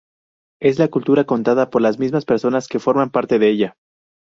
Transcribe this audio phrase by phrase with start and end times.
[0.59, 3.77] Es la cultura contada por las mismas personas que forman parte de ella.